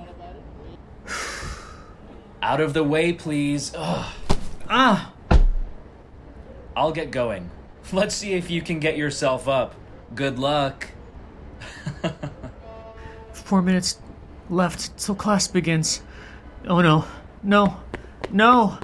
[2.41, 3.71] Out of the way, please.
[3.73, 4.13] Ugh.
[4.69, 5.13] Ah!
[6.75, 7.49] I'll get going.
[7.93, 9.75] Let's see if you can get yourself up.
[10.13, 10.89] Good luck.
[13.33, 13.99] Four minutes
[14.49, 16.01] left till class begins.
[16.67, 17.05] Oh no,
[17.43, 17.77] no,
[18.31, 18.79] no!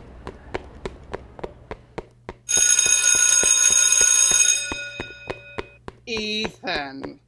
[6.05, 7.19] Ethan,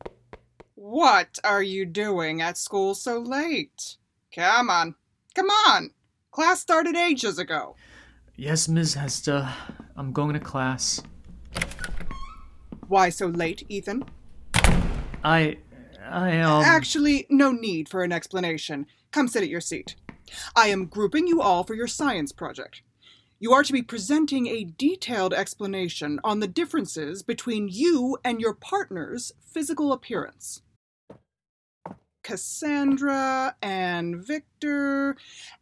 [0.76, 3.98] what are you doing at school so late?
[4.36, 4.96] Come on,
[5.34, 5.92] come on!
[6.32, 7.76] Class started ages ago.
[8.36, 8.96] Yes, Ms.
[8.96, 9.54] Hesta.
[9.96, 11.02] I'm going to class.
[12.88, 14.06] Why so late, Ethan?
[15.24, 15.58] I.
[16.06, 16.64] I, um.
[16.64, 18.88] Actually, no need for an explanation.
[19.12, 19.96] Come sit at your seat.
[20.56, 22.82] I am grouping you all for your science project.
[23.40, 28.54] You are to be presenting a detailed explanation on the differences between you and your
[28.54, 30.62] partner's physical appearance.
[32.24, 35.18] Cassandra and Victor,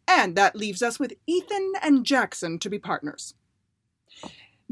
[0.07, 3.33] and that leaves us with Ethan and Jackson to be partners.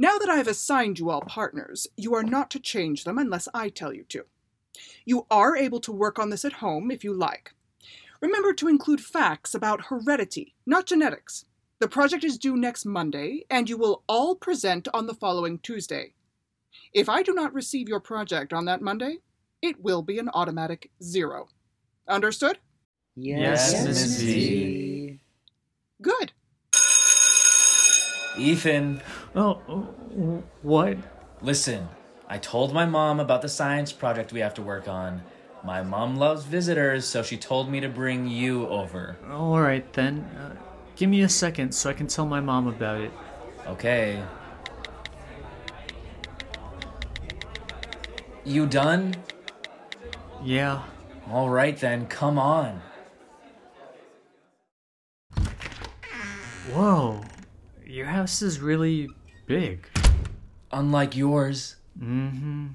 [0.02, 3.50] Now that I have assigned you all partners, you are not to change them unless
[3.54, 4.24] I tell you to.
[5.04, 7.52] You are able to work on this at home if you like.
[8.22, 11.44] Remember to include facts about heredity, not genetics.
[11.80, 16.14] The project is due next Monday, and you will all present on the following Tuesday.
[16.94, 19.18] If I do not receive your project on that Monday,
[19.62, 21.50] it will be an automatic zero.
[22.08, 22.60] Understood?
[23.18, 25.20] Yes, Miss V.
[26.02, 26.32] Good.
[28.38, 29.02] Ethan.
[29.36, 29.54] Oh,
[30.62, 30.98] what?
[31.42, 31.88] Listen,
[32.28, 35.22] I told my mom about the science project we have to work on.
[35.64, 39.18] My mom loves visitors, so she told me to bring you over.
[39.30, 40.20] Alright then.
[40.20, 40.56] Uh,
[40.96, 43.12] give me a second so I can tell my mom about it.
[43.68, 44.24] Okay.
[48.46, 49.16] You done?
[50.44, 50.84] Yeah.
[51.30, 52.82] All right then, come on.
[56.72, 57.22] Whoa.
[57.86, 59.10] Your house is really
[59.50, 59.90] big.
[60.72, 61.76] Unlike yours.
[62.00, 62.68] Mm-hmm.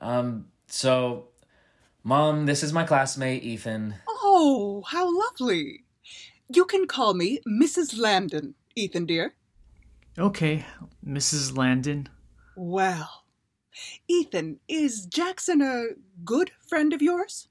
[0.00, 1.30] Um, so,
[2.04, 3.96] Mom, this is my classmate, Ethan.
[4.08, 5.82] Oh, how lovely.
[6.48, 7.98] You can call me Mrs.
[7.98, 9.34] Landon, Ethan dear.
[10.16, 10.64] Okay,
[11.04, 11.56] Mrs.
[11.56, 12.08] Landon.
[12.56, 13.24] Well,
[14.06, 17.48] Ethan, is Jackson a good friend of yours?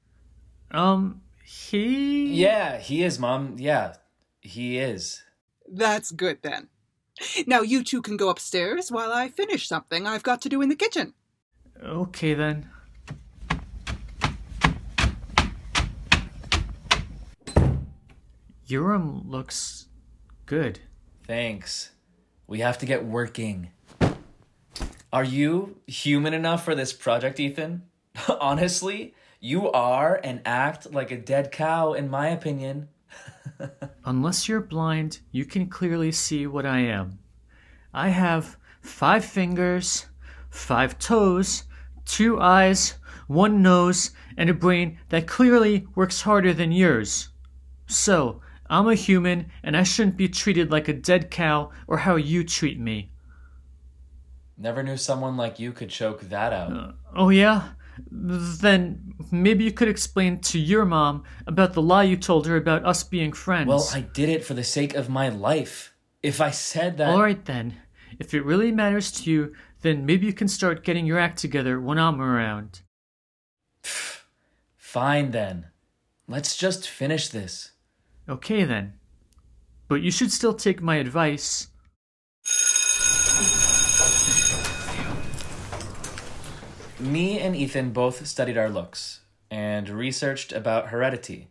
[0.71, 2.33] Um, he.
[2.33, 3.57] Yeah, he is, Mom.
[3.59, 3.95] Yeah,
[4.39, 5.21] he is.
[5.69, 6.69] That's good then.
[7.45, 10.69] Now you two can go upstairs while I finish something I've got to do in
[10.69, 11.13] the kitchen.
[11.83, 12.69] Okay then.
[18.65, 19.87] Your room looks
[20.45, 20.81] good.
[21.25, 21.91] Thanks.
[22.47, 23.69] We have to get working.
[25.13, 27.83] Are you human enough for this project, Ethan?
[28.41, 32.89] Honestly, you are and act like a dead cow, in my opinion.
[34.05, 37.19] Unless you're blind, you can clearly see what I am.
[37.93, 40.07] I have five fingers,
[40.49, 41.63] five toes,
[42.05, 42.95] two eyes,
[43.27, 47.29] one nose, and a brain that clearly works harder than yours.
[47.87, 52.15] So, I'm a human, and I shouldn't be treated like a dead cow or how
[52.15, 53.11] you treat me.
[54.57, 56.73] Never knew someone like you could choke that out.
[56.73, 57.69] Uh, oh, yeah?
[58.11, 62.85] Then maybe you could explain to your mom about the lie you told her about
[62.85, 63.67] us being friends.
[63.67, 65.93] Well, I did it for the sake of my life.
[66.21, 67.09] If I said that.
[67.09, 67.77] All right then.
[68.19, 71.79] If it really matters to you, then maybe you can start getting your act together
[71.79, 72.81] when I'm around.
[74.75, 75.67] Fine then.
[76.27, 77.71] Let's just finish this.
[78.27, 78.93] Okay then.
[79.87, 81.67] But you should still take my advice.
[86.99, 89.19] Me and Ethan both studied our looks
[89.51, 91.47] and researched about heredity.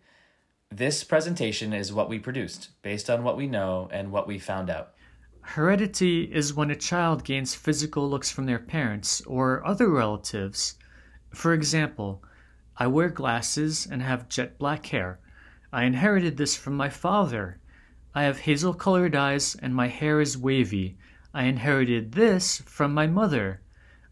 [0.73, 4.69] This presentation is what we produced, based on what we know and what we found
[4.69, 4.95] out.
[5.43, 10.75] Heredity is when a child gains physical looks from their parents or other relatives.
[11.33, 12.25] For example,
[12.77, 15.21] I wear glasses and have jet black hair.
[15.73, 17.61] I inherited this from my father.
[18.17, 20.99] I have hazel colored eyes and my hair is wavy.
[21.33, 23.61] I inherited this from my mother.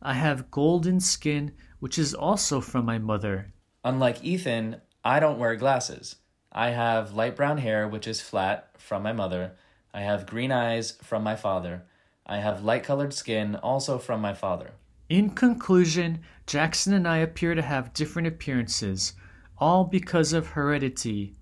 [0.07, 3.55] I have golden skin, which is also from my mother.
[3.82, 6.16] Unlike Ethan, I don't wear glasses.
[6.52, 9.52] I have light brown hair, which is flat, from my mother.
[9.94, 11.84] I have green eyes from my father.
[12.26, 14.72] I have light colored skin, also from my father.
[15.09, 19.14] In conclusion, Jackson and I appear to have different appearances,
[19.57, 21.34] all because of heredity.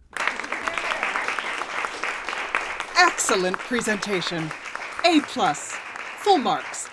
[2.97, 4.51] Excellent presentation.
[5.05, 5.77] A plus.
[6.19, 6.89] Full marks.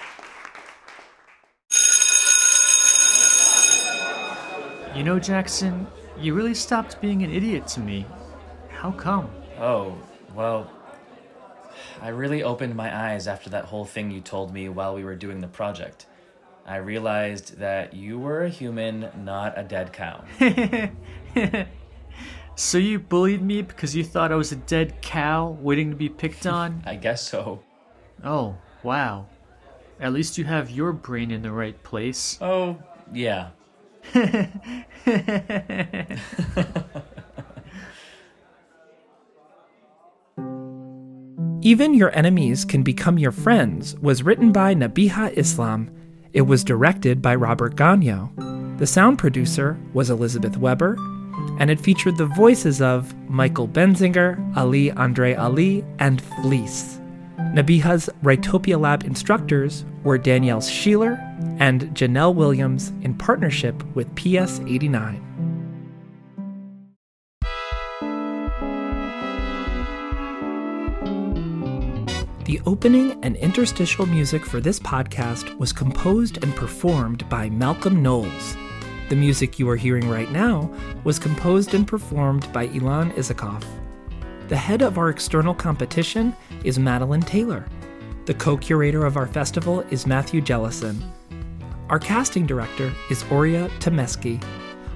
[4.96, 5.88] You know, Jackson,
[6.20, 8.06] you really stopped being an idiot to me.
[8.70, 9.30] How come?
[9.60, 9.96] Oh,
[10.36, 10.70] well,
[12.02, 15.16] I really opened my eyes after that whole thing you told me while we were
[15.16, 16.08] doing the project.
[16.66, 20.24] I realized that you were a human, not a dead cow.
[22.56, 26.10] so you bullied me because you thought I was a dead cow waiting to be
[26.10, 26.84] picked on?
[26.86, 27.64] I guess so.
[28.24, 29.28] Oh, wow.
[30.00, 32.38] At least you have your brain in the right place.
[32.42, 32.78] Oh,
[33.14, 33.50] yeah.
[41.62, 45.92] Even Your Enemies Can Become Your Friends was written by Nabiha Islam.
[46.32, 48.78] It was directed by Robert Gagno.
[48.80, 50.96] The sound producer was Elizabeth Weber,
[51.60, 56.99] and it featured the voices of Michael Benzinger, Ali Andre Ali, and Fleece.
[57.54, 61.18] Nabiha's Writopia Lab instructors were Danielle Sheeler
[61.60, 65.26] and Janelle Williams in partnership with PS 89.
[72.46, 78.58] The opening and interstitial music for this podcast was composed and performed by Malcolm Knowles.
[79.10, 80.72] The music you are hearing right now
[81.04, 83.64] was composed and performed by Ilan Isakov.
[84.50, 87.68] The head of our external competition is Madeline Taylor.
[88.26, 91.04] The co curator of our festival is Matthew Jellison.
[91.88, 94.44] Our casting director is Oria Temeski.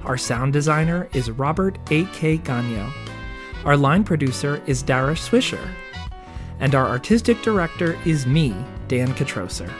[0.02, 2.38] Our sound designer is Robert A.K.
[2.38, 2.92] Gagno.
[3.64, 5.64] Our line producer is Dara Swisher.
[6.58, 8.56] And our artistic director is me,
[8.88, 9.72] Dan Kitrosser.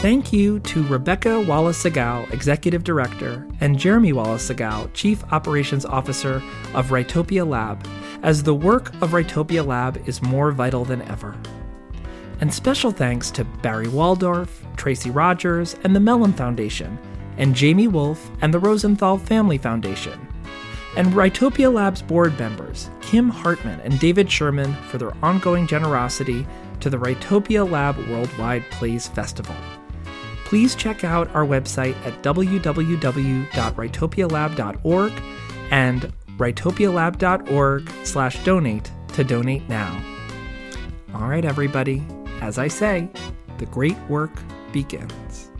[0.00, 6.42] Thank you to Rebecca Wallace Segall, Executive Director, and Jeremy Wallace Segall, Chief Operations Officer
[6.72, 7.86] of Writopia Lab,
[8.22, 11.36] as the work of Writopia Lab is more vital than ever.
[12.40, 16.98] And special thanks to Barry Waldorf, Tracy Rogers, and the Mellon Foundation,
[17.36, 20.18] and Jamie Wolf and the Rosenthal Family Foundation,
[20.96, 26.46] and Writopia Lab's board members, Kim Hartman and David Sherman, for their ongoing generosity
[26.80, 29.56] to the Writopia Lab Worldwide Plays Festival.
[30.44, 35.12] Please check out our website at www.writopialab.org
[35.70, 40.02] and writopialab.org slash donate to donate now.
[41.14, 42.02] All right, everybody,
[42.40, 43.08] as I say,
[43.58, 44.32] the great work
[44.72, 45.51] begins.